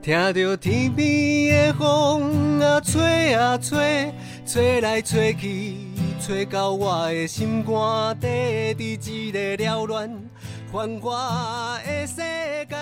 [0.00, 4.12] 听着天边的风啊吹啊吹，
[4.46, 5.76] 吹来吹去，
[6.20, 10.08] 吹到我的心肝底，伫一个缭乱
[10.72, 12.16] 繁华的世
[12.66, 12.76] 界，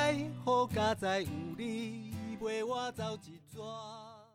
[0.44, 3.60] 好佳哉有你陪我走一逝。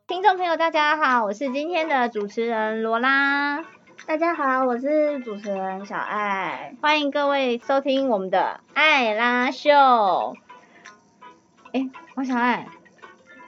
[0.07, 3.63] 听众朋友，大家好，我是今天的主持人罗拉，
[4.07, 10.36] 大家好，我是主持人小爱，欢迎各位收听我们的爱拉秀。
[11.73, 11.88] 哎，
[12.21, 12.67] 王小爱，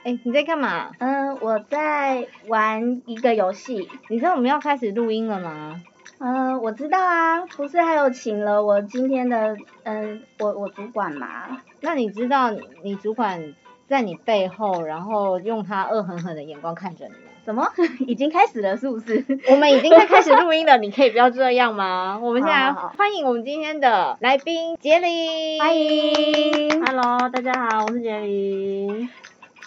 [0.02, 0.90] 哎，你在干嘛？
[0.98, 3.88] 嗯，我在玩一个游戏。
[4.08, 5.80] 你知道我们要开始录音了吗？
[6.18, 11.62] 嗯，我知道啊，不是还有请了我今天的嗯，我我主管嘛？
[11.82, 12.50] 那你知道
[12.82, 13.54] 你主管？
[13.86, 17.14] 在你背后，然后用他恶狠狠的眼光看着你。
[17.44, 17.68] 怎么？
[18.06, 19.24] 已经开始了是不是？
[19.50, 22.18] 我们已经在开始录音了，你可以不要这样吗？
[22.22, 25.60] 我们现在欢迎我们今天的来宾杰林。
[25.60, 29.08] 欢迎，Hello，大家好，我是杰林。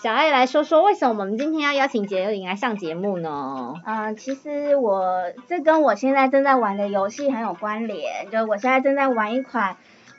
[0.01, 3.73] 小爱来说说，为什么我们今天要邀请杰林来上节目呢？
[3.85, 9.75] 嗯，其实我这跟我现在正在玩的游戏很有关联，就我现在正在玩一款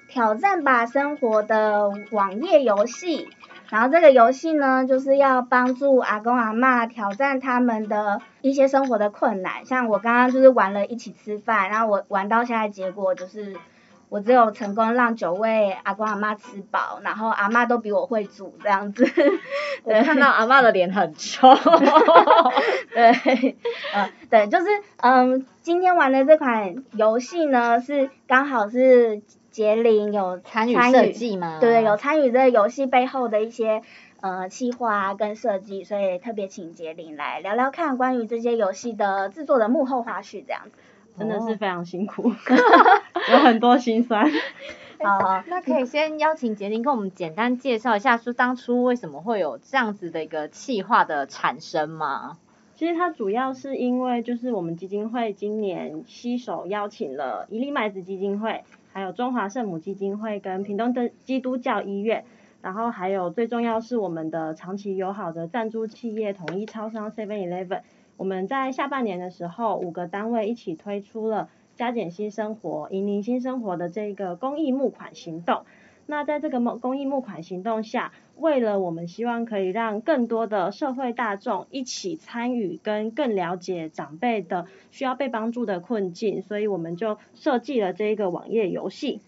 [0.08, 3.28] 挑战吧生活的网页游戏。
[3.70, 9.66] 然后这个游戏呢，就是要帮助阿公阿妈挑战他们的一些生活的困难。
[9.66, 13.54] 像我刚刚就是玩了一起吃饭，然后我玩到现在结果就是，
[14.08, 19.06] 我只有成功让九位阿公阿妈吃饱，然后阿妈都比我会煮这样子。
[19.84, 21.54] 我看到阿妈的脸很臭。
[22.94, 23.56] 对，
[23.94, 29.20] 嗯，对，就是嗯，今天玩的这款游戏呢，是刚好是。
[29.50, 31.58] 杰林有参与设计吗？
[31.60, 33.82] 对，有参与这个游戏背后的一些
[34.20, 40.78] 呃企划跟设计，所以特别请杰林来聊聊看关于这些游戏的制作的幕后花絮，这样子
[41.18, 42.30] 真的是非常辛苦，
[43.32, 44.30] 有很多心酸。
[45.00, 52.36] 好，那可以先邀请杰林跟我们简单介绍一下，说当初为什么会有这样子的一个企划的产生吗？
[52.74, 58.62] 其实它主要是因为就是我们基金会今年携手邀请了一粒麦子基金会。
[58.98, 62.24] 还有中华圣母基金会跟屏东的基督教医院，
[62.60, 67.82] 然后还有最重要是我们的长期友好的赞助企业统一超商 Seven Eleven，
[68.16, 75.62] 我们在下半年的时候五个单位一起推出了加减新生活、引领新生活的这个公益募款行动。
[76.10, 89.20] 那在这个募公益募款行动下，为了我们希望可以让更多的社会大众一起参与跟更了解长辈的需要被帮助的困境，所以我们就设计了这一个网页游戏。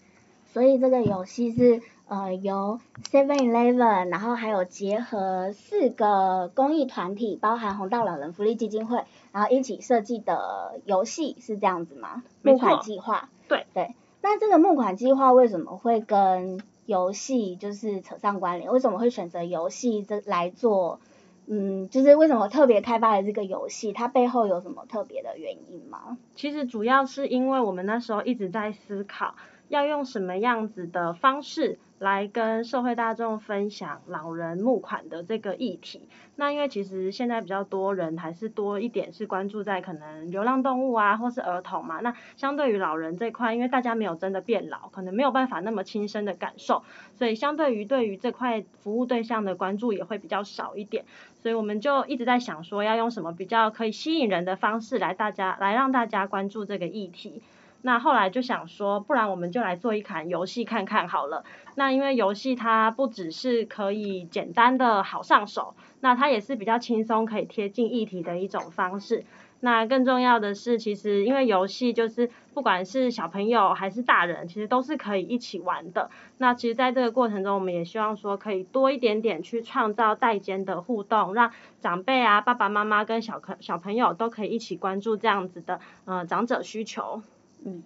[0.53, 2.79] 所以这个游戏是呃由
[3.11, 12.23] Seven Eleven，然后还有结合四个公益团体，包含红道老人福利基金会，然后一起设计的游戏，是这样子吗？
[12.41, 13.29] 募款计划。
[13.47, 13.93] 对对。
[14.23, 18.69] 那这个募款计划为什么会跟游戏就是扯上关联？
[18.71, 20.99] 为什么会选择游戏这来做？
[21.47, 23.93] 嗯，就是为什么特别开发的这个游戏？
[23.93, 26.17] 它背后有什么特别的原因吗？
[26.35, 29.35] 其实主要是因为我们那时候一直在思考，
[29.69, 31.79] 要用什么样子的方式。
[32.01, 36.09] 来跟社会大众分享老人募款的这个议题。
[36.35, 41.99] 那因为其实现在比较多人还是多一点是关注在可能流浪动物啊，或是儿童嘛。
[41.99, 46.81] 那相对于老人这块，因为大家没有真的变老，可能没有办法那么亲身的感受，
[47.13, 51.05] 所以相对于对于这块服务对象的关注也会比较少一点。
[51.35, 57.43] 所以我们就一直在想说，要用什么比较可以吸引人的方式来大家来让大家关注这个议题。
[57.83, 61.43] 那后来就想说，不然我们就来做一款游戏看看好了。
[61.75, 69.25] 那因为游戏它不只是可以简单的好上手，那它也是比较轻松可以贴近议题的一种方式。
[69.63, 76.09] 那更重要的是，其实因为游戏就是不管是小朋友还是大人，其实都是可以一起玩的。
[76.39, 87.21] 那其实在这个过程中，我们也希望说可以多一点点去创造代间的互动，让长辈啊、爸爸妈妈跟小朋小朋友都可以一起关注这样子的呃长者需求。
[87.63, 87.83] 嗯，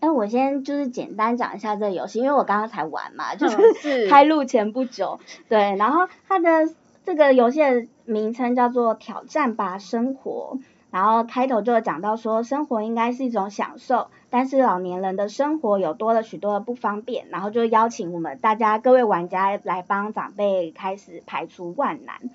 [0.00, 6.72] 哎，我先就是简单讲一下这个游戏，因为我刚刚才玩嘛，就是 开录前不久，对，然后它的
[7.04, 10.58] 这个游戏的名称叫做挑战吧生活，
[10.90, 22.30] 然后开头就讲到说生活应该是一种享受，但是老年人的生活有多了许多的不方便，然后就邀请我们大家各位玩家来帮长辈开始排除万难，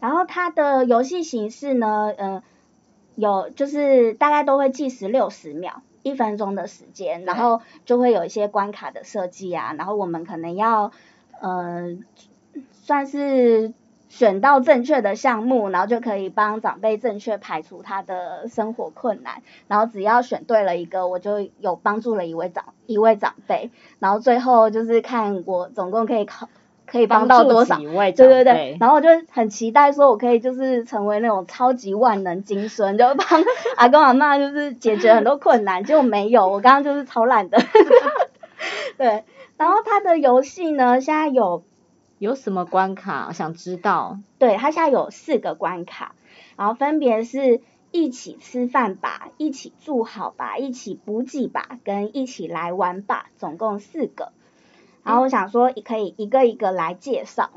[0.00, 2.42] 然后它的游戏形式呢，嗯，
[3.14, 5.82] 有就是大概都会计时六十秒。
[6.04, 10.92] 一分钟的时间，然后就会有一些关卡的设计啊，然后我们可能要
[11.40, 11.96] 呃
[12.70, 13.72] 算是
[14.10, 26.48] 选到正确的项目，然后就可以帮长辈正确排除他的生活困难，然后只要选对了一个，我就有帮助了一位长一位长辈，然后最后就是看我总共可以考
[26.86, 27.78] 可以帮到多少？
[27.78, 33.26] 对对对，然后我就很期待说，我可以就是成为那种超级万能金孙，就帮
[33.76, 35.84] 阿公阿妈就是解决很多困难。
[35.84, 37.58] 结果没有，我刚刚就是超懒的。
[38.96, 39.24] 对，
[39.56, 41.64] 然后他的游戏呢，现在有
[42.18, 43.32] 有什么关卡？
[43.32, 44.18] 想知道？
[44.38, 46.14] 对，他现在有四个关卡，
[46.56, 47.60] 然后分别是
[47.90, 54.32] 一起吃饭吧，一起住好吧，一起补给吧，跟一起来玩吧，总共四个。
[55.04, 57.50] 然后我想说，可以一个一个来介绍。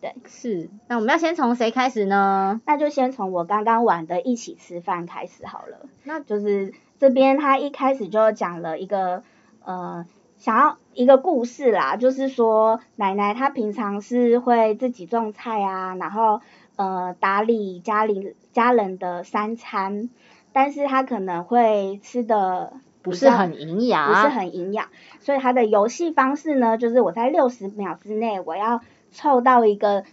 [0.00, 0.70] 对，是。
[0.86, 2.60] 那我们要先从谁开始呢？
[2.66, 5.86] 那就先从我刚刚玩的一起吃饭开始好了。
[6.04, 9.22] 那就是这边他一开始就讲了一个
[9.64, 10.06] 呃，
[10.36, 16.42] 想要一个故事啦，就是说奶奶她平常是会自己种菜啊，然后
[16.76, 20.10] 呃打理家里家人的三餐，
[20.52, 22.74] 但是她可能会吃的。
[23.04, 24.88] 不是很营养，不是很营养，
[25.20, 28.80] 所以它的游戏方式呢，就是我在六十秒之内，我要
[29.12, 30.04] 凑到一个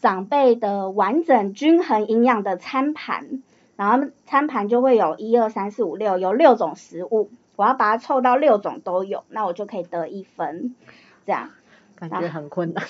[0.00, 3.42] 长辈的完整均衡营养的餐盘，
[3.76, 10.74] 然后餐盘就会有一二三四五六，有六种食物，我要把它凑到六种都有，那我就可以得一分，
[11.26, 11.50] 这样。
[11.96, 12.82] 感觉很困难。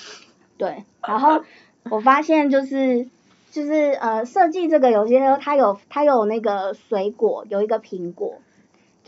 [0.57, 1.43] 对，然后
[1.89, 3.07] 我发现就是
[3.51, 8.35] 就是呃设计这个游戏的时候，它有它有那个水果，有一个苹果。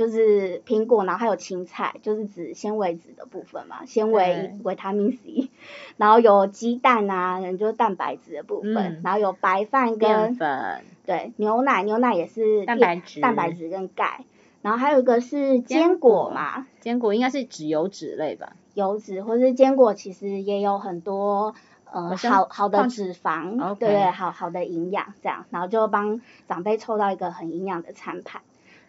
[0.02, 5.48] 就是苹果，然后还有青菜，就是指纤维质的部分嘛，纤维维他命 C，
[5.96, 14.26] 然后有鸡蛋啊，就是蛋白质的部分，然后有白饭跟粉，对，牛奶，牛奶也是蛋白质，蛋白质跟钙，
[14.64, 21.54] 然后还有一个是坚果嘛，坚果应该是指油脂类吧，油脂或是坚果其实也有很多
[21.92, 28.42] 呃好好的脂肪，对，好好的营养这样，然后就帮长辈凑到一个很营养的餐盘。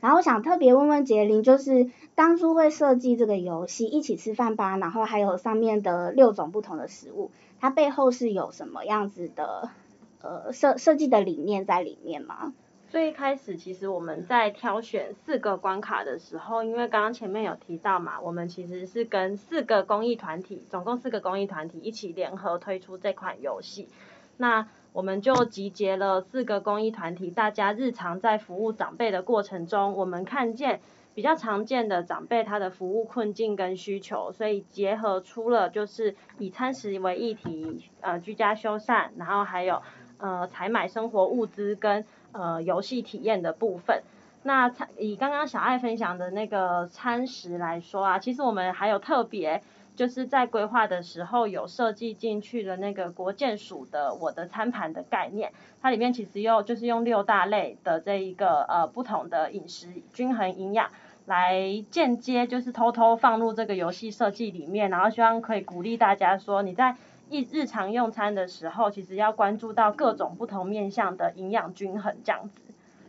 [0.02, 9.70] 然后我想特别问问杰林，就是当初会设计这个游戏一起吃饭吧，然后还有上面的六种不同的食物，它背后是有什么样子的
[10.20, 12.52] 呃设设计的理念在里面吗？
[12.90, 23.88] 最一开始其实我们在挑选四个关卡的时候，因为刚刚前面有提到嘛，我们其实是跟四个公益团体，总共四个公益团体一起联合推出这款游戏，
[24.36, 24.66] 那。
[24.92, 30.80] 我们就集结了四个公益团体，大家日常在服务长辈的过程中，我们看见
[31.14, 39.80] 比较常见的长辈他的服务困境跟需求，所以结合出了就是以餐食为议题，呃，居家修缮，然后还有
[40.18, 44.02] 呃采买生活物资跟呃游戏体验的部分。
[44.42, 49.62] 那以刚刚小爱分享的那个餐食来说啊，其实我们还有特别。
[49.94, 60.90] 就是在规划的时候有设计进去的那个国建署的我的餐盘的概念，它里面其实又就是用六大类的这一个呃不同的饮食均衡营养
[61.26, 66.96] 来间接就是偷偷放入这个游戏设计里面，然后希望可以鼓励大家说你在
[67.30, 72.61] 日日常用餐的时候，其实要关注到各种不同面向的营养均衡这样子。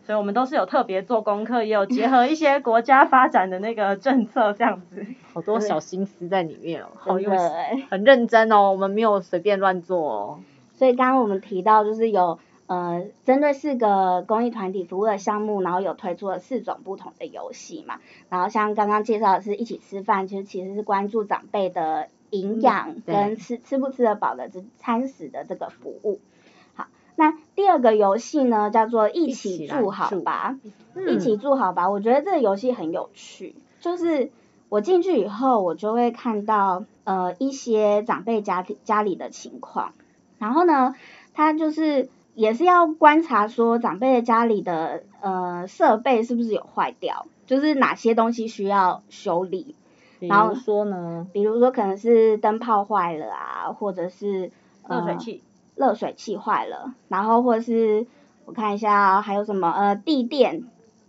[0.06, 10.40] 所以我们都是有特别做功课，也有结合一些国家发展的那个政策这样子， 好多小心思在里面哦， 好用心，很认真哦，我们没有随便乱做哦。
[10.76, 26.20] 所以刚刚我们提到就是有呃针对四个公益团体服务的项目，然后有推出了四种不同的游戏嘛，然后像刚刚介绍的是一起吃饭，其实其实是关注长辈的营养跟吃吃不吃得饱的这餐食的这个服务。
[27.16, 30.58] 那第二个游戏呢，叫做一起住好吧，
[31.08, 31.90] 一起住好吧。
[31.90, 34.32] 我觉得这个游戏很有趣，就是
[34.70, 39.94] 我进去以后，我就会看到呃一些长辈家家里的情况，
[40.40, 40.96] 然后呢，
[41.34, 49.76] 他就是也是要观察说长辈的家里的呃设备是不是有坏掉，就是哪些东西需要修理。
[50.20, 54.52] 然后说呢，比如说可能是灯泡坏了啊，或者是
[54.90, 55.44] 热水器。
[55.76, 58.06] 热水器坏了，然后或者是
[58.46, 60.64] 我看一下还有什么呃地垫，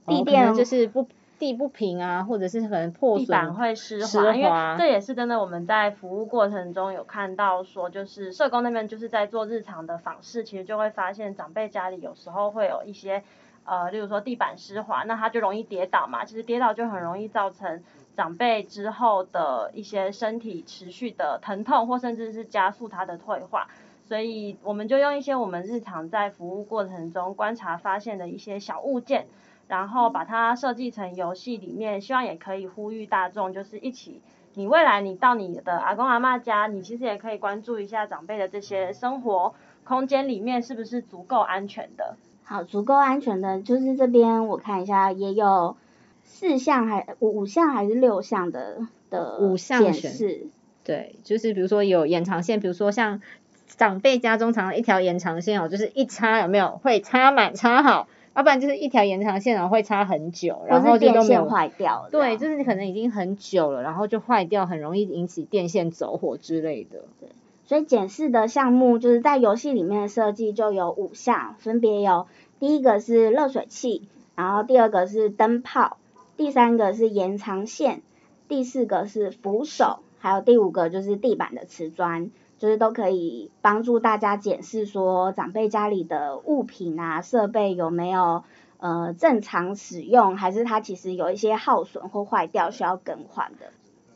[0.07, 1.07] 地垫就是不
[1.39, 13.23] 地不平啊，或者是可能破地板会湿滑，因为这也是真的我们在服务过程中有看到说，就是社工那边就是在做日常的访视，其实就会发现长辈家里有时候会有一些
[13.65, 17.83] 呃，例如说地板湿滑，那他就容易跌倒嘛，其实跌倒就很容易造成
[18.17, 23.67] 长辈之后的一些身体持续的疼痛，或甚至是加速他的退化。
[24.07, 29.27] 所以我们就用一些我们日常在服务过程中观察发现的一些小物件，
[29.67, 34.21] 然后把它设计成游戏里面，希望也可以呼吁大众，就是一起，
[34.55, 42.17] 你未来你到你的阿公阿妈家，你其实也可以关注一下长辈的这些生活空间里面是不是足够安全的。
[42.45, 45.77] 好，足够安全的，就是这边我看一下，也有
[46.25, 50.47] 四项还五项还是六项的的五项显示。
[50.85, 53.23] 对，就是比如说有延长线，比如说像
[53.67, 62.09] 长辈家中常常一条延长线哦，就是一插有没有会插满插好，要不然就是一条延长线然后会插很久，然后就都没有坏掉。
[62.11, 67.05] 对，就是可能已经很久了，然后就坏掉，很容易引起电线走火之类的。
[67.21, 67.29] 对，
[67.65, 72.27] 所以检视的项目就是在游戏里面的设计就有五项，分别有
[72.61, 75.97] 第一个是热水器，然后第二个是灯泡，
[76.37, 78.03] 第三个是延长线。
[78.47, 88.45] 第四个是扶手，还有第五个就是地板的瓷砖，就是都可以帮助大家检视说长辈家里的物品啊设备有没有
[88.79, 93.67] 呃正常使用，还是它其实有一些耗损或坏掉需要更换的。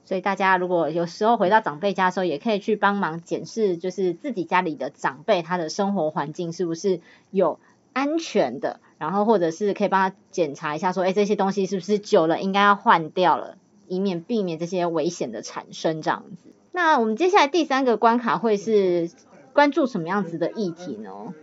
[0.04, 7.58] 所以大家如果有时候回到长辈家的时候，也可以去帮忙检视，就是自己家里的长辈他的生活环境是不是有
[7.92, 13.56] 安全的，然后或者是可以帮他检查一下说，哎这些东西是不是久了应该要换掉了。
[13.90, 16.50] 以免避免这些危险的产生，这样子。
[16.78, 19.10] 那我们接下来第三个关卡会是
[19.52, 21.34] 关注什么样子的议题呢？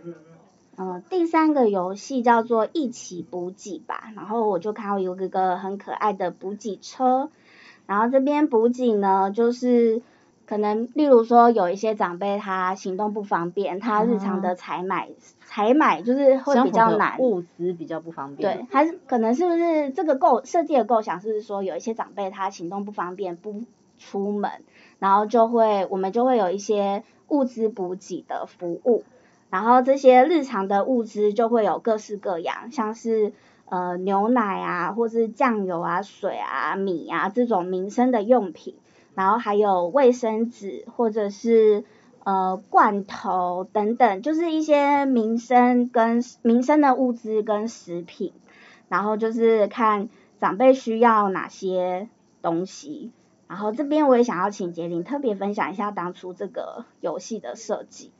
[0.78, 4.10] 嗯，第三个游戏叫做一起补给吧。
[4.16, 7.28] 然后我就看到有一个很可爱的补给车，
[7.84, 10.00] 然后这边补给呢，就是
[10.46, 15.10] 可能例如说有一些长辈他行动不方便，他日常的采买。
[15.44, 18.56] 采买就是会比较难，物资比较不方便。
[18.56, 23.64] 对，还是可能是不是这个构设计的构想是说有一些长辈他行动不方便不
[23.98, 24.50] 出门，
[24.98, 29.04] 然后就会我们就会有一些物资补给的服务，
[29.50, 33.32] 然后这些日常的物资就会有各式各样，像是
[33.66, 38.76] 呃牛奶啊，或是酱油啊、水啊、米啊这种民生的用品，
[39.14, 41.84] 然后还有卫生纸或者是。
[42.28, 48.32] 呃，罐头等等，就是一些民生跟民生的物资跟食品，
[48.88, 50.08] 然后就是看
[50.40, 52.08] 长辈需要哪些
[52.42, 53.12] 东西，
[53.48, 58.10] 然后这边我也想要请杰林特别分享一下当初这个游戏的设计。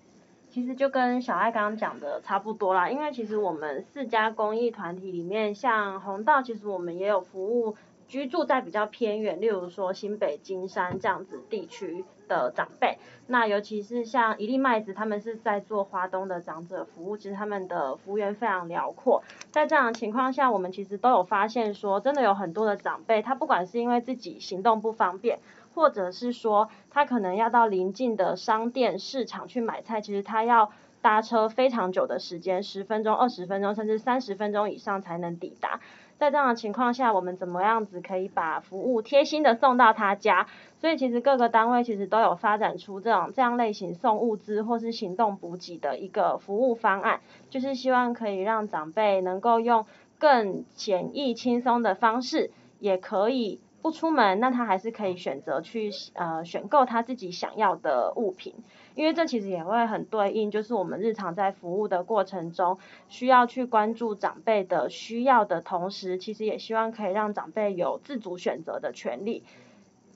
[0.48, 7.76] 其实就跟小爱刚刚讲的差不多啦，因为其实我们四家公益团体里面，像红道，其实我们也有服务。
[8.08, 19.22] 居住在比较偏远，例如说新北金山这样子地区的长辈，那尤其是像一粒麦子，他们是在做华东的长者服务，其实他们的服务员非常辽阔。
[19.50, 25.40] 在这样的情况下，我们其实都有发现说，真的有很多的长辈，他不管是因为自己行动不方便，
[25.74, 30.70] 或者是说他可能要到邻近的商店市场去买菜，其实他要
[31.02, 35.80] 搭车非常久的时间，十分钟、二十分钟，甚至三十分钟以上才能抵达。
[36.18, 40.46] 在这样的情况下，我们怎么样子可以把服务贴心的送到他家？
[40.80, 47.20] 所以其实各个单位其实都有发展出这种这样类型送物资或是行动补给的一个服务方案，
[47.50, 49.84] 就是希望可以让长辈能够用
[50.18, 58.54] 更简易轻松的方式，也可以不出门，那他还是可以选择去呃选购他自己想要的物品。
[58.96, 69.44] 因为这其实也会很对应，就是我们日常在服务的过程中，需要去关注长辈的需要的同时，其实也希望可以让长辈有自主选择的权利，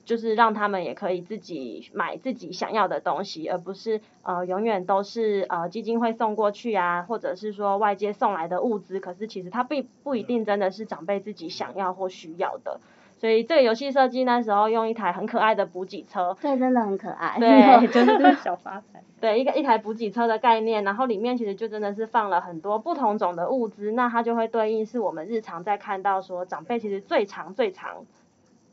[0.03, 12.81] 就是让他们也可以自己买自己想要的东西，而不是呃永远都是呃基金会送过去啊，或者是说外界送来的物资，可是其实它并不一定真的是长辈自己想要或需要的。
[13.21, 19.03] 所以这个游戏设计那时候用一台很可爱的补给车，对，真的很可爱，对， 真的是小发财。
[19.21, 28.07] 对，一个一台补给车的概念，然后里面其实就真的是放了很多不同种的物资，那它就会对应是我们日常在看到说长辈其实最长最长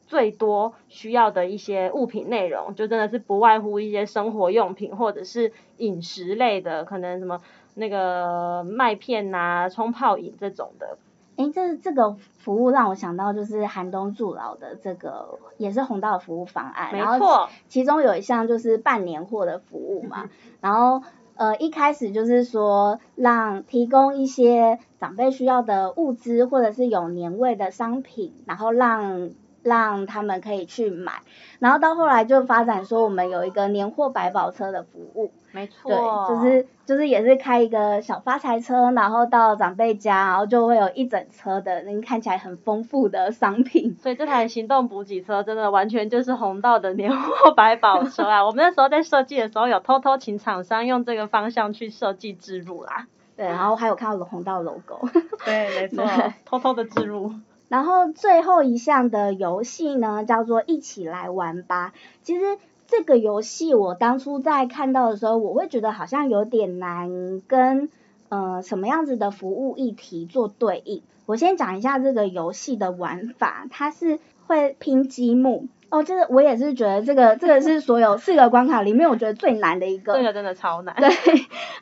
[0.07, 7.43] 最多需要的一些物品内容，就真的是不外乎一些生活用品或者是饮食类的，可能什么
[7.75, 10.97] 那个麦片呐、冲泡饮这种的。
[11.39, 20.29] 哎，这这个服务让我想到就是寒冬助老的这个也是红道的服务方案，没错，其中有一项就是办年货的服务嘛，
[20.61, 29.31] 然后呃一开始就是说让提供一些长辈需要的物资或者是有年味的商品，然后让
[29.69, 31.13] 让他们可以去买，
[31.61, 35.31] 然后到后来就发展说我们有一个年货百宝车的服务。
[35.51, 35.99] 没错，对，
[36.29, 43.97] 就是就是也是开一个小发财车，然后到长辈家，然后就会有一整车的，那看起来很丰富的商品。
[43.99, 48.45] 所以这台行动补给车真的完全就是红道的年货百宝车啊！
[48.45, 53.07] 我们那时候在设计的时候，有偷偷请厂商用这个方向去设计植入啦。
[53.35, 55.09] 对，然后还有看到红道 logo。
[55.47, 56.05] 对，没错，
[56.45, 57.33] 偷偷的植入。
[57.69, 61.93] 然后最后一项的游戏呢，叫做一起来玩吧。
[62.23, 62.59] 其实。
[62.91, 67.91] 这个游戏我当初在看到的时候，我会觉得好像有点难跟
[68.31, 71.03] 呃什么样子的服务议题做对应。
[71.27, 75.67] 我先讲一下这个游戏的玩法，它是会拼积木。
[75.91, 80.15] 哦，这个我也是觉得这个这个是所有 四个关卡里面我觉得最难的一个。
[80.15, 80.97] 这个真的超难。
[80.97, 81.11] 对，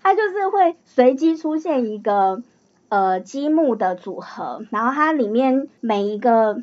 [0.03, 2.43] 它就是会随机出现一个
[2.89, 6.59] 呃积木的组合，然后它里面每一个，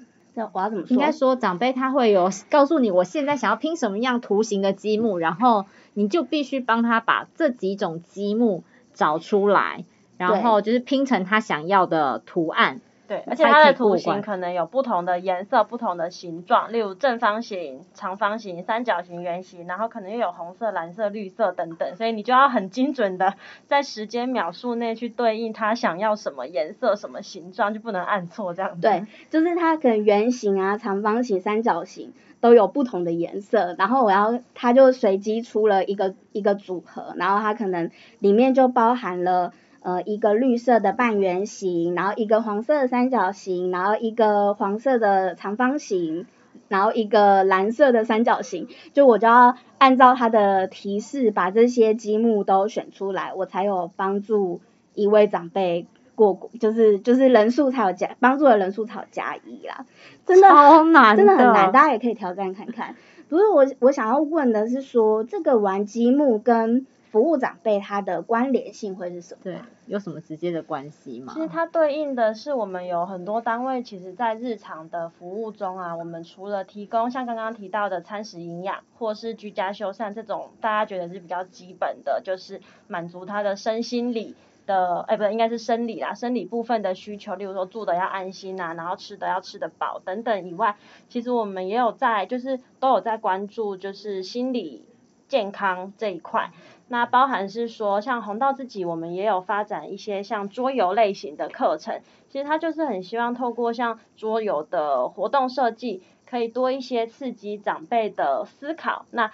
[0.53, 0.93] 我要怎么说？
[0.93, 8.63] 应该说长辈他会有告诉你，我现在想要拼什么样图形的积木，然后你就必须帮他把这几种积木
[8.93, 9.85] 找出来，
[10.17, 12.81] 然后就是拼成他想要的图案。
[13.13, 23.35] 对，而且它的图形可能有不同的颜色、不同的形状，例如正方形、长方形、三角形、圆形，然后可能又有红色、蓝色、绿色等等，所以你就要很精准的
[23.67, 28.81] 在时间秒数内去对应它想要什么颜色、什么形状，就不能按错这样子。
[28.81, 39.53] 对，就是它可能圆形啊、长方形、三角形都有不同的颜色，然后我要它就随机出了一个一个组合，然后它可能里面就包含了。
[39.83, 46.25] 呃，一个绿色的半圆形，然后一个黄色的三角形，然后一个黄色的长方形，
[46.69, 54.61] 然后一个蓝色的三角形，就我就要按照它的提示把这些积木都选出来，我才有帮助
[54.95, 55.85] 一位长辈
[56.15, 59.85] 过，就是就是人数才有加，帮助的人数才有加一啦，
[60.25, 62.95] 真的超难，真的很难，大家也可以挑战看看。
[63.27, 69.41] 不是我我想要问的是说，这个玩积木跟服务长辈他的关联性会是什么？
[69.43, 71.31] 对，有什么直接的关系吗？
[71.35, 84.33] 其实它对应的是我们有很多单位，其实在日常的服务中啊，我们除了提供像刚刚提到的餐食营养，或是居家修缮这种大家觉得是比较基本的，就是满足他的身心理
[84.65, 90.77] 的，哎，不对，应该是生理啦，生理部分的需求，例如说住的要安心啊，然后吃的要吃得饱等等以外，
[91.09, 94.83] 其实我们也有在，就是都有在关注，就是心理
[95.33, 96.51] 健康这一块。
[96.89, 102.01] 那包含是说，像红道自己，我们也有发展一些像桌游类型的课程。
[102.29, 109.07] 其实他就是很希望透过像桌游的活动设计，可以多一些刺激长辈的思考。
[109.09, 109.31] 那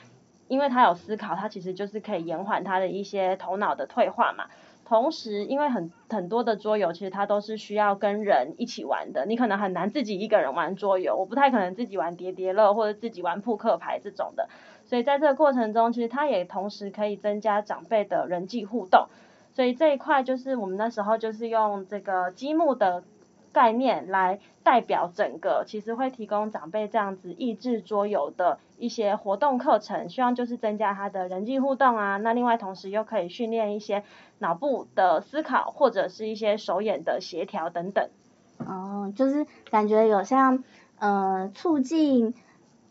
[0.48, 4.46] 因为他有思考，他其实就是可以延缓他的一些头脑的退化嘛。
[4.86, 11.16] 同时，因为很很多的桌游其实它都是需要跟人一起玩的，你可能很难自己一个人玩桌游。
[11.16, 14.50] 我不太可能自己玩叠叠乐或者自己玩扑克牌这种的。
[14.90, 19.06] 所以在这个过程中，其实它也同时可以增加长辈的人际互动。
[19.54, 23.04] 所以这一块就是我们那时候就是用这个积木的
[23.54, 32.18] 概念来代表整个，其实会提供长辈这样子益智桌游的一些活动课程，希望就是增加他的人际互动啊。
[32.18, 34.04] 那另外同时又可以训练一些
[34.40, 38.10] 脑部的思考，或者是一些手眼的协调等等。
[38.58, 40.64] 哦，就是感觉有像
[40.98, 42.34] 呃促进。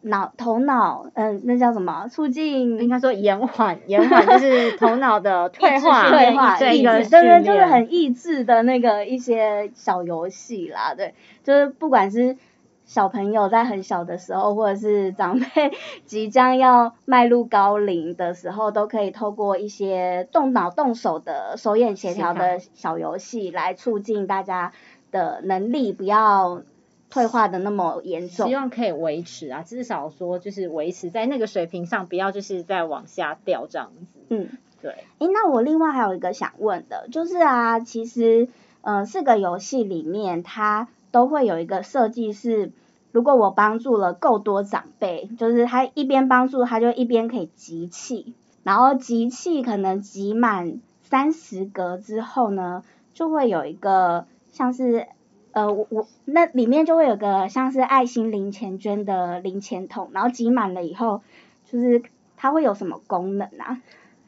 [0.02, 2.06] 脑头脑，嗯，那叫什么？
[2.08, 12.36] 促进应该说延缓， 延缓就是头脑的 退化，退化，抑制，对对，就是很益智的那个一些小游戏啦，对，就是不管是
[12.84, 15.72] 小朋友在很小的时候，或者是长辈
[16.06, 24.72] 即将要迈入高龄的时候，都可以透过一些动脑动手的手眼协调的小游戏来促进大家
[25.10, 26.62] 的能力，不要。
[27.10, 34.20] 退化的那么严重，希望可以维持啊，至少说就是维持在那个水平上，不要就是再往下掉这样子。
[34.28, 34.48] 嗯，
[34.82, 34.90] 对。
[35.18, 38.48] 诶，那我另外还有一个想问的，就是啊，其实
[38.82, 42.72] 呃四个游戏里面，它都会有一个设计是，
[43.10, 55.06] 如果我帮助了够多长辈，就是他一边帮助，他就一边可以集气，然后集气可能集满三十格之后呢，就会有一个像是。
[55.52, 61.22] 呃，我我那里面就会有个像是爱心零钱捐的零钱桶，然后挤满了以后，
[61.64, 62.02] 就是
[62.36, 63.80] 它会有什么功能啊？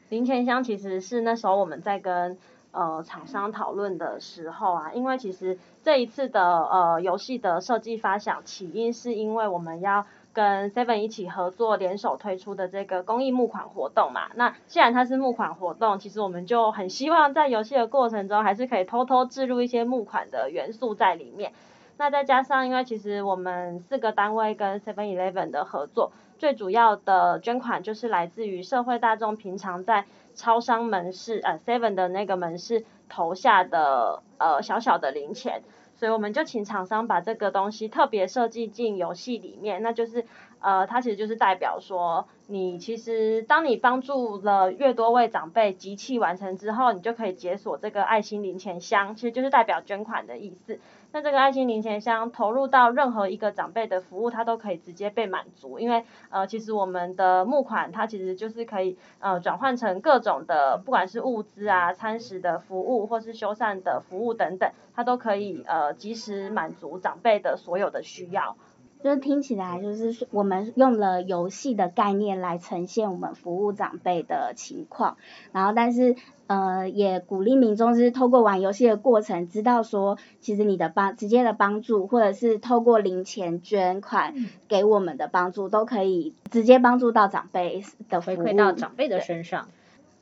[0.09, 2.37] 零钱箱其实是那时候我们在跟
[2.71, 10.05] 呃厂商讨论的时候啊，因为其实这一次的呃游戏的设计发想起因是因为我们要。
[10.33, 21.51] 跟 Seven 一起合作联手推出的这个公益募款活动嘛，那既然它是募款活动，其实我们就很希望在游戏的过程中，还是可以偷偷置入一些募款的元素在里面。
[21.97, 35.61] 那再加上，因为其实我们四个单位跟 Seven Eleven 的合作，最主要的捐款就是来自于社会大众平常在超商门市呃 Seven 的那个门市投下的呃小小的零钱。
[36.01, 40.25] 所以我们就请厂商把这个东西特别设计进游戏里面，那就是
[40.59, 50.79] 呃，它其实就是代表说，你其实当你帮助了越多位长辈集气完成之后，你就可以解锁这个爱心零钱箱，其实就是代表捐款的意思。
[51.13, 68.55] 那这个爱心零钱箱投入到任何一个长辈的服务，它都可以直接被满足，因为呃，其实我们的募款它其实就是可以呃转换成各种的，不管是物资啊、餐食的服务，或是修缮的服务等等，它都可以呃及时满足长辈的所有的需要。
[69.03, 75.17] 就是听起来就是我们用了游戏的概念来呈现我们服务长辈的情况，
[75.51, 76.15] 然后但是
[76.47, 84.35] 呃也鼓励民众是透过玩游戏的过程，知道说其实你的帮直接的帮助，或者是透过零钱捐款
[84.67, 89.67] 给我们的帮助，都可以直接帮助到长辈的回馈到长辈的身上。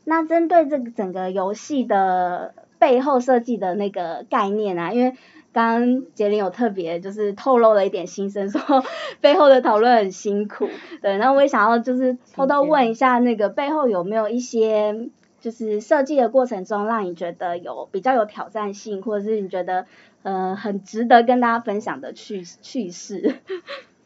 [0.06, 5.16] 那针对这个整个游戏的背后设计的那个概念啊，因为。
[5.52, 8.84] 刚刚杰林有特别就是透露了一点心声，说
[9.22, 10.68] 背后的讨论很辛苦，
[11.02, 15.10] 对，那我也想要就是偷偷问一下，那个背后有没有一些
[15.40, 19.86] 就是设计的过程中让你觉得有比较有挑战性，或者是你觉得
[20.24, 23.38] 呃很值得跟大家分享的趣趣事？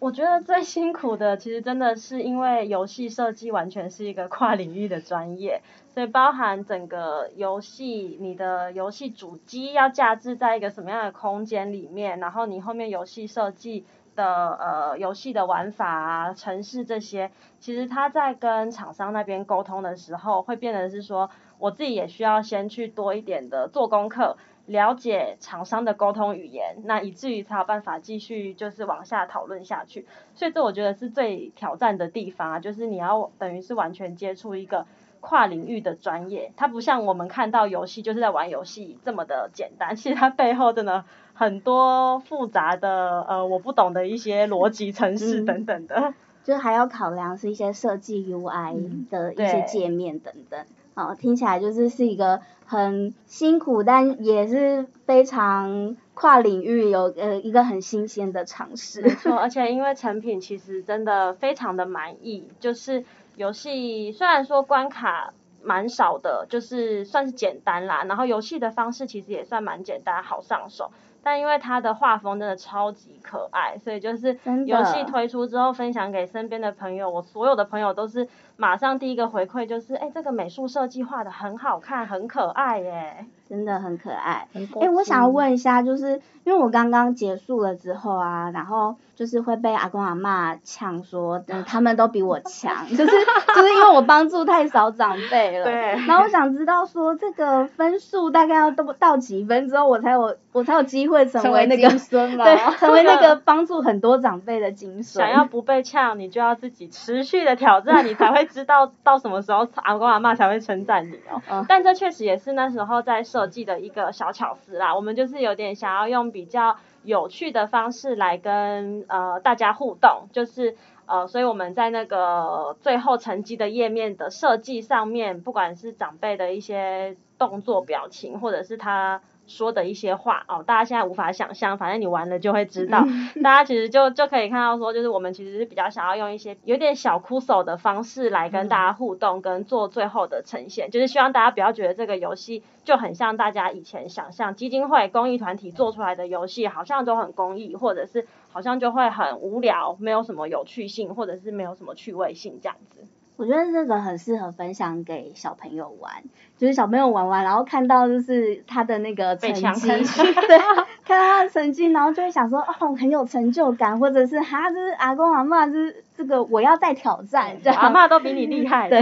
[0.04, 5.62] 我觉得最辛苦的其实真的是因为游戏设计完全是一个跨领域的专业。
[5.94, 30.06] 所以包含整个游戏，你的游戏主机要架置在一个什么样的空间里面，然后你后面游戏设计的呃游戏的玩法啊、城市这些，其实他在跟厂商那边沟通的时候，会变得是说，我自己也需要先去多一点的做功课，了解厂商的沟通语言，那以至于才有办法继续就是往下讨论下去。
[30.36, 34.86] 所以这我觉得是最挑战的地方啊，就是你要等于是完全接触一个。
[35.26, 50.66] 跨领域的专业，它不像我们看到游戏就是在玩游戏这么的简单，其实它背后真的很多复杂的呃我不懂的一些逻辑、程式等等的，就还要考量是一些设计 UI 的一些界面等等。
[50.96, 59.02] 哦，听起来就是是一个很辛苦，但也是非常跨领域有呃一个很新鲜的尝试。
[59.02, 63.04] 没错，而且因为成品其实真的非常的满意，就是。
[63.36, 70.92] 游戏虽然说关卡蛮少的，就是算是简单啦，然后游戏的方式其实也算蛮简单，好上手。
[71.24, 78.28] 但因为它的画风真的超级可爱，所以就是游戏推出之后分享给身边的朋友，我所有的朋友都是
[78.64, 83.26] 马上第一个回馈就是，哎，这个美术设计画的很好看，很可爱耶。
[83.50, 84.48] 真的很可爱。
[84.54, 95.66] 哎，我想要问一下，就是因为我刚刚结束了之后啊，然后就是会被阿公阿妈呛说，嗯，他们都比我强，就是就是因为我帮助太少长辈了。
[95.66, 95.74] 对。
[96.08, 105.22] 然后我想知道说，这个分数大概要到到几分之后，我才有我才有机会成为那个对，成为那个帮助很多长辈的精神。
[105.22, 111.40] 想要不被呛，你就要自己持续的挑战，你才会知道到什么时候阿公阿妈才会称赞你哦。
[111.52, 111.66] 嗯。
[111.70, 113.44] 但这确实也是那时候在设。
[113.44, 129.20] 设计的一个小巧思啦，我们就是有点想要用比较有趣的方式来跟呃大家互动，就是呃，所以我们在那个最后成绩的页面的设计上面，不管是长辈的一些动作表情，或者是他。
[129.46, 133.06] 说的一些话哦，大家现在无法想象，反正你玩了就会知道。
[133.44, 153.06] 大家其实就就可以看到说，就是我们其实是比较想要用一些有点小酷手的方式来跟大家互动，跟做最后的呈现，就是希望大家不要觉得这个游戏就很像大家以前想象基金会公益团体做出来的游戏，好像都很公益，或者是好像就会很无聊，没有什么有趣性，或者是没有什么趣味性这样子。
[153.36, 156.24] 我觉得这个很适合分享给小朋友玩，
[156.58, 160.60] 就是小朋友玩完，然后看到就是他的那个成绩，对，
[161.04, 169.02] 看到他的成绩，然后就会想说，哦，很有成就感，或者是哈，就是阿公阿妈，就是这个我要再挑战，阿妈都比你厉害， 对，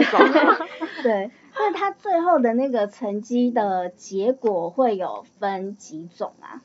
[1.03, 6.61] 对，那他最后的那个成绩的结果会有分几种啊？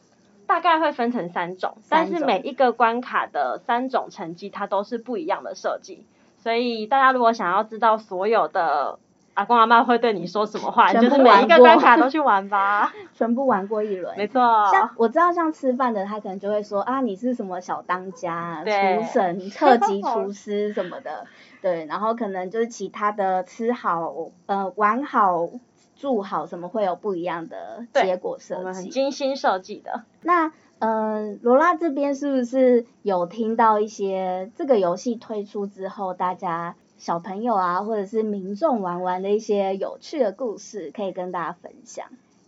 [0.46, 6.06] 大概会分成三种，但是每一个关卡的三种成绩，它都是不一样的设计。
[6.46, 9.00] 所以大家如果想要知道所有的
[9.34, 14.16] 阿公阿妈会对你说什么话，就是每一个关卡都去玩吧， 全部玩过一轮。
[14.16, 14.40] 没错。
[14.70, 21.26] 像我知道，像吃饭的他可能就会说啊，你是什么小当家、厨神、 特级厨师什么的，
[21.60, 21.84] 对。
[21.86, 24.14] 然后可能就是其他的吃好、
[24.46, 25.48] 呃玩好、
[25.96, 30.04] 住好什么会有不一样的结果设计，我们很精心设计的。
[30.22, 30.52] 那。
[30.78, 42.06] 嗯，罗拉这边是不是有听到一些这个游戏推出之后，大家小朋友啊，或者是民众玩玩的一些有趣的故事，可以跟大家分享？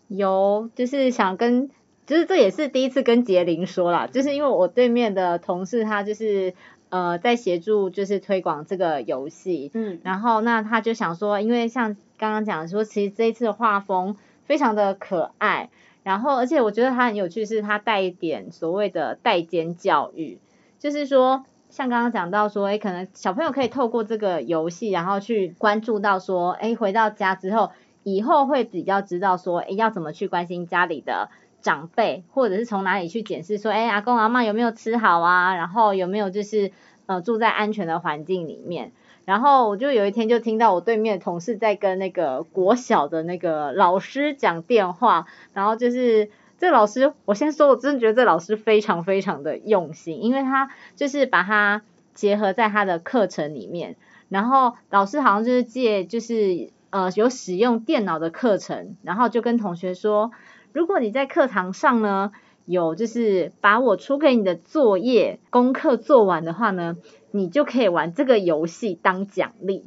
[0.08, 1.70] 有，就是想跟，
[2.06, 6.52] 就是这也是第一次跟杰林说啦，就是因为我对面的同事他就是
[6.90, 15.70] 呃在协助就是推广这个游戏，嗯，然后那他就想说，因为像刚刚讲说，其实这一次的画风非常的可爱。
[16.08, 20.38] 然后，而且我觉得它很有趣，是它带一点所谓的代间教育，
[20.78, 27.72] 就是说，像刚刚讲到说，哎，可能小朋友可以透过这个游戏，然后去关注到说，哎，回到家之后，
[28.04, 31.28] 以后会比较知道说，哎，要怎么去关心家里的。
[31.60, 35.56] 长辈，或者是从哪里去检视说，哎，阿公阿妈有没有吃好啊？
[35.56, 36.70] 然后有没有就是
[37.06, 38.92] 呃住在安全的环境里面？
[39.28, 51.82] 然后我就有一天就听到我对面的同事在跟那个国小的那个老师讲电话，然后就是这老师，我先说，我真的觉得这老师非常非常的用心，因为他就是把它
[52.14, 53.96] 结合在他的课程里面，
[54.30, 60.30] 然后老师好像就是借就是呃有使用电脑的课程，然后就跟同学说，
[60.72, 62.32] 如果你在课堂上呢
[62.68, 66.96] 有就是把我出给你的作业功课做完的话呢。
[67.30, 69.84] 你就可以玩这个游戏当奖励，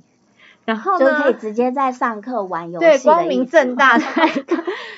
[0.63, 4.06] 然后呢，就可以直接在上课玩游戏，对，光明正大 的。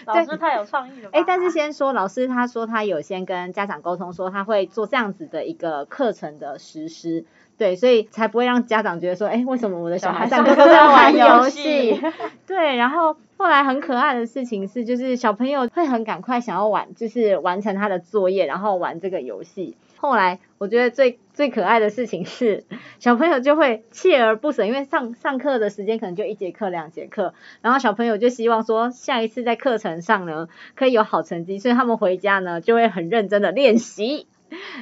[0.06, 1.10] 老师太有创意了。
[1.14, 7.24] 哎，但是先说，老师他说他有先跟家长沟通，说他会做这样子的一个课程的实施，
[7.58, 11.98] 对，所以才不会让家长觉得说，哎，为什么我的小孩上课都在玩游戏？
[12.46, 19.76] 对，然后后来很可爱的事情是，就是小朋友会很赶快想要玩，就是完成他的作业，然后玩这个游戏。
[19.98, 22.64] 后来我觉得最最可爱的事情是，
[23.00, 34.26] 小朋友就会锲而不舍，因为上上课的时间可能就一节课两节课，然后小朋友就希望说下一次在课程上呢可以有好成绩，所以他们回家呢就会很认真的练习。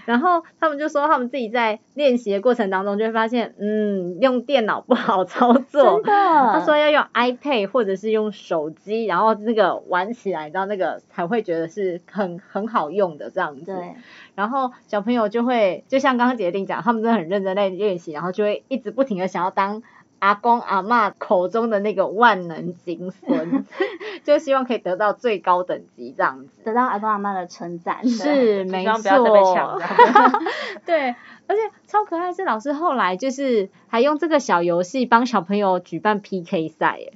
[0.06, 6.02] 然后他们就说，他们自己在练习的过程当中就会发现，嗯，用电脑不好操作。
[6.02, 6.12] 真的。
[6.12, 13.66] 他说要用 iPad 或者是用手机，然后那个玩起来，然后那个才会觉得是很很好用的这样子。
[13.66, 13.96] 对。
[14.36, 19.84] 然后小朋友就会，就像刚刚杰定讲，他们真的很认真在练习，然后就会一直不停的想要当。
[20.22, 23.66] 阿公阿妈口中的那个万能金孙，
[24.24, 28.08] 就希望可以得到最高等级这样子，得到阿公阿妈的称赞。
[28.08, 29.82] 是，没错。
[30.86, 31.16] 对，
[31.48, 37.14] 而且超可爱是老师后来就是还用这个小游戏帮小朋友举办 PK 赛，耶。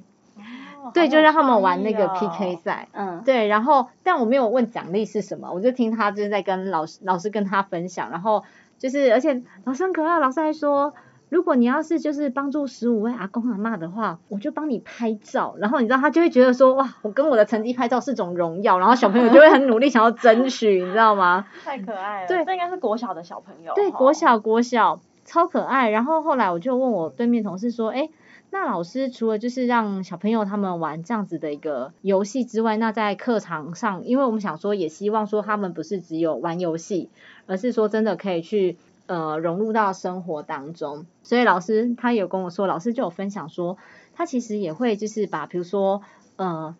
[0.92, 2.88] 对，就让他们玩那个 PK 赛。
[2.90, 3.22] 嗯。
[3.24, 8.42] 对，然后但我没有问奖励是什么，我就听他就是在跟老师老师跟他分享，然后
[8.80, 10.92] 就是而且老师很可爱，老师还说。
[11.28, 21.46] 如果你要是就是帮助十五位阿公阿妈的话，我就帮你拍照，然后你知道他就会觉得说哇，我跟我的成绩拍照是种荣耀，然后小朋友就会很努力想要争取，你知道吗？
[21.64, 25.90] 太可爱了，对，这应该是国小的小朋友，对，国小国小超可爱。
[25.90, 28.08] 然后后来我就问我对面同事说，哎，
[28.50, 37.10] 那老师除了就是让小朋友他们玩这样子的一个游戏之外，那在课堂上，因为我们想说也希望说他们不是只有玩游戏，
[37.46, 38.76] 而是说真的可以去。
[39.06, 43.78] 呃，融入到生活当中，所以老师他有跟我说，老师就有分享说，
[44.14, 46.02] 他其实也会就是把，比如说
[46.34, 46.74] 呃，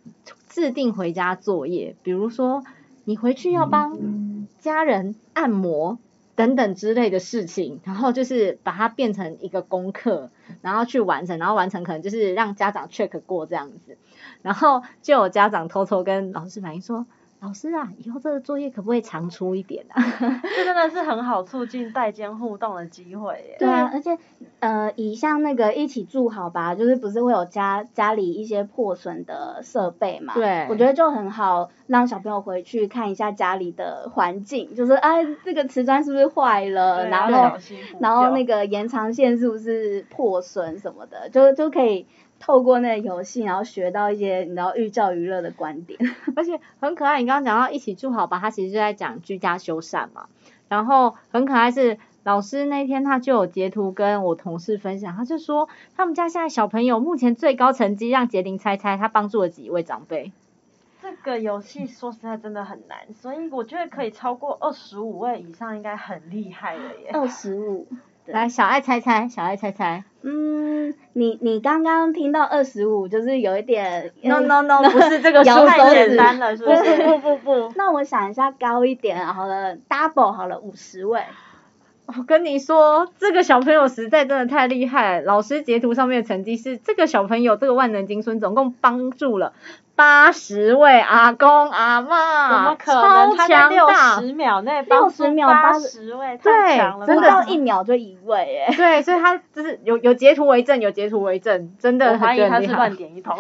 [0.49, 2.65] 制定回家作业，比如说
[3.05, 5.99] 你回去要帮家人按摩
[6.35, 10.31] 等等之类的事情，然后就是把它变成一个功课，
[10.63, 13.97] 然后去完成，然后完成可能就是让家长 check 过这样子，
[14.43, 17.07] 然后就有家长偷偷跟老师反映说。
[17.41, 20.03] 老师啊，以后这个作业可不可以长出一点啊？
[20.57, 23.57] 这真的是很好促进代间互动的机会耶。
[23.59, 24.17] 对啊，而且
[24.61, 30.33] 呃，以像那个一起住好吧，就是不是会有家家里一些破损的设备嘛？
[30.35, 30.67] 对。
[30.71, 37.07] 我觉得就很好，让小朋友回去看一下家里的环境，就是哎，这个瓷砖是不是坏了？
[37.09, 37.59] 然后
[38.01, 42.07] 然后那个延长线是不是破损什么的，就就可以。
[42.39, 45.99] 透过那个游戏，然后学到一些你知道寓教于乐的观点，
[46.37, 47.21] 而且很可爱。
[47.21, 50.27] 你刚刚讲到一起住好吧，他其实就在讲居家修缮嘛。
[50.69, 60.33] 然后很可爱是老师那天他就有截图跟我同事分享，他就说他们家现在小朋友目前最高成绩，让杰林猜猜他帮助了几位长辈。
[61.01, 67.11] 这个游戏说实在真的很难，所以我觉得可以超过二十五位以上应该很厉害了耶。
[67.13, 67.87] 二十五。
[68.25, 70.03] 来，小爱猜猜，小爱猜猜。
[70.89, 74.13] 嗯，你你刚刚听到二十五，就是有一点。
[74.23, 76.97] No No No，不是这个 数太简单了，是不是？
[77.05, 77.73] 不不不。
[77.77, 81.23] 那我想一下高一点，好了，double 好了，五十位。
[82.07, 85.21] 我跟你说，这个小朋友实在真的太厉害。
[85.21, 89.55] 老师截图上面的成绩是，这个小朋友这个万能金孙总共帮助了
[89.97, 93.37] 八十位阿公阿妈，怎么可能？
[93.37, 93.89] 他在六
[94.21, 98.75] 十秒内帮助八十位，太强了，不到一秒就一位，哎。
[98.77, 103.35] 对，所以他就是有有截图为证，有截图为证，真的怀疑他是乱点一通。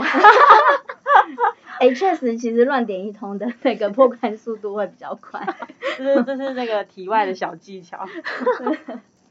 [1.79, 5.47] 哎， 确实，其实乱点一通的那个破关速度会比较快。
[5.99, 8.09] 这是这是那个题外的小技巧。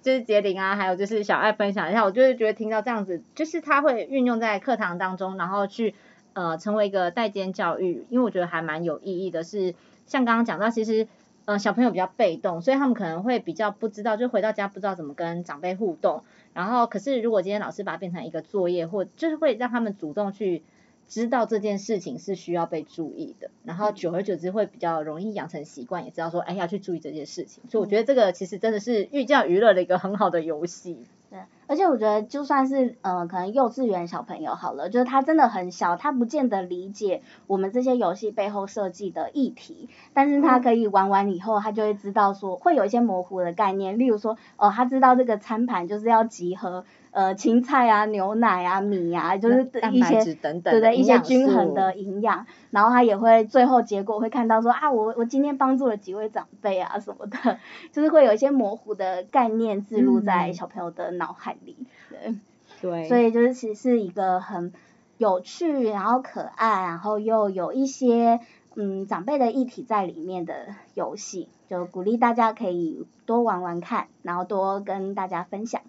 [0.03, 5.95] 就是杰林啊，还有就是小爱分享一下，我就是觉得听到这样子，就是他会运用在课堂当中，然后去
[6.35, 9.43] 呃成为一个代间教育，因为我觉得还蛮有意义的。
[9.43, 9.73] 是
[10.05, 11.07] 像刚刚讲到，其实
[11.45, 16.21] 呃小朋友比较被动，所以他们可能会比较不知道，就回到家不知道怎么跟长辈互动。
[16.53, 20.61] 然后可是如果今天老师把它变成一个作业，或就是会让他们主动去。
[21.07, 27.63] 知道这件事情是需要被注意的，然后久而久之会比较容易养成习惯，也知道说，哎，要去注意这件事情。
[27.69, 30.97] 所以我觉得这个其实真的是寓教于乐的一个很好的游戏。
[31.35, 46.85] 对，而且我觉得就算是呃，可能幼稚园小朋友好了，就是他真的很小，他不见得理解我们这些游戏背后设计的议题，但是他可以玩完以后，他就会知道说，会有一些模糊的概念，例如说，哦，他知道这个餐盘就是要集合。
[47.15, 52.45] 呃，青菜啊，牛奶啊，米啊，就是一些等等，对对，一些均衡的营养。
[52.71, 57.57] 然后他也会最后结果会看到说啊，我我今天帮助了几位长辈啊什么的，
[57.93, 61.77] 就是会有一些模糊的概念植入在小朋友的脑海里。
[62.09, 62.35] 对，
[62.81, 64.73] 对，所以就是其实是一个很
[65.17, 68.41] 有趣，然后可爱，然后又有一些
[68.75, 75.81] 嗯长辈的议题在里面的游戏，就鼓励大家可以多玩玩看，然后多跟大家分享。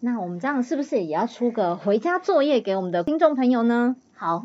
[0.00, 3.96] 那我们这样是不是也要出个回家作业给我们的听众朋友呢？
[4.14, 4.44] 好，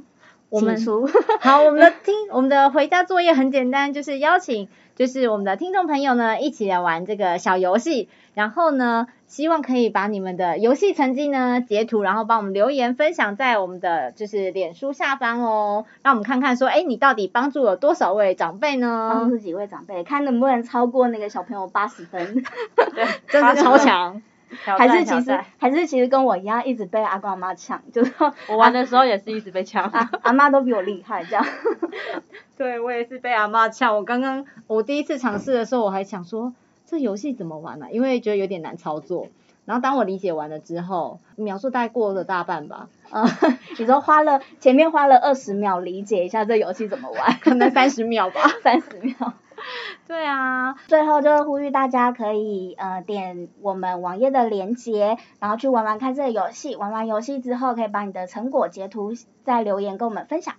[0.49, 1.07] 我们出。
[1.41, 19.12] 好，我们的听我们的回家作业很简单，就是邀请就是我们的听众朋友呢一起来玩这个小游戏，然后呢希望可以把你们的游戏成绩呢截图，然后帮我们留言分享在我们的就是脸书下方哦，让我们看看说，哎，你到底帮助了多少位长辈呢？
[19.13, 22.43] 帮助几位长辈，看能不能超过那个小朋友八十分。
[22.75, 24.21] 对， 真的超强。
[24.63, 28.13] 还是其实还是其实跟我一样，一直被阿公阿妈抢，就是
[28.49, 29.85] 我玩的时候也是一直被抢，
[30.23, 31.45] 阿妈都比我厉害这样。
[32.57, 36.53] 对我也是被阿妈抢，我刚刚我第一次尝试的时候，我还想说
[36.85, 37.88] 这游戏怎么玩呢？
[37.91, 39.27] 因为觉得有点难操作。
[39.65, 42.89] 然后当我理解完了之后，描述大概过了大半吧。
[43.12, 43.27] 嗯，
[43.77, 49.33] 你说花了前面花了二十秒理解一下这游戏怎么玩，可能三十秒吧，三十秒。
[50.08, 56.75] 对啊，最后就呼吁大家可以呃点我们网页的链接，然后去玩玩看这个游戏。
[56.75, 60.55] 玩完游戏之后，可以把你的成果截图再留言跟我们分享。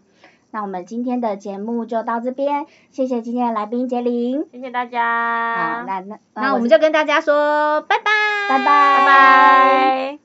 [0.52, 5.80] 那我们今天的节目就到这边，谢谢今天的来宾杰林，谢谢大家。
[5.80, 8.04] 好，那那那我们就跟大家说拜拜，
[8.48, 10.18] 拜拜，拜拜。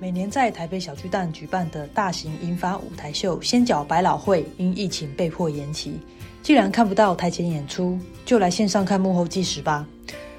[0.00, 6.00] 每年在台北小巨蛋举办的大型银发舞台秀《仙角百老汇》因疫情被迫延期。
[6.42, 9.86] 既然看不到台前演出，就来线上看幕后纪实吧。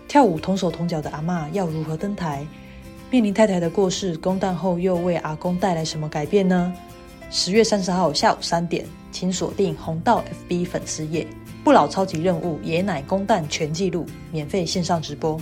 [0.06, 2.46] 跳舞同手同脚的阿妈要如何登台？
[3.10, 6.74] 面临太太的过世，公诞后又为阿公带来什么改变呢？
[7.32, 11.26] 十月三十号下午三点，请锁定红道 FB 粉丝页，
[11.64, 15.40] 不老超级任务爷奶公诞全记录，免费线上直播。